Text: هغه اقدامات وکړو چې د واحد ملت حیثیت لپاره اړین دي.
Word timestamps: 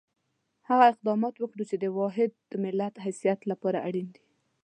هغه 0.69 0.85
اقدامات 0.93 1.35
وکړو 1.39 1.63
چې 1.69 1.75
د 1.79 1.85
واحد 1.99 2.31
ملت 2.63 2.93
حیثیت 3.05 3.39
لپاره 3.51 3.77
اړین 3.87 4.07
دي. 4.15 4.23